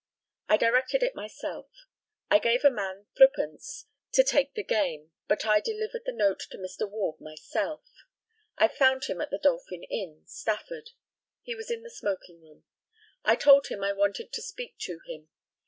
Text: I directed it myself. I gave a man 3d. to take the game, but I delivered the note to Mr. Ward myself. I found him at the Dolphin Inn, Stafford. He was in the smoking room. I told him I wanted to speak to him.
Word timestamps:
I 0.49 0.57
directed 0.57 1.03
it 1.03 1.13
myself. 1.13 1.69
I 2.27 2.39
gave 2.39 2.65
a 2.65 2.71
man 2.71 3.05
3d. 3.19 3.85
to 4.13 4.23
take 4.23 4.55
the 4.55 4.63
game, 4.63 5.11
but 5.27 5.45
I 5.45 5.59
delivered 5.59 6.01
the 6.07 6.11
note 6.11 6.39
to 6.49 6.57
Mr. 6.57 6.89
Ward 6.89 7.21
myself. 7.21 7.85
I 8.57 8.67
found 8.67 9.03
him 9.05 9.21
at 9.21 9.29
the 9.29 9.37
Dolphin 9.37 9.83
Inn, 9.83 10.23
Stafford. 10.25 10.89
He 11.43 11.53
was 11.53 11.69
in 11.69 11.83
the 11.83 11.91
smoking 11.91 12.41
room. 12.41 12.63
I 13.23 13.35
told 13.35 13.67
him 13.67 13.83
I 13.83 13.93
wanted 13.93 14.33
to 14.33 14.41
speak 14.41 14.79
to 14.79 15.01
him. 15.05 15.29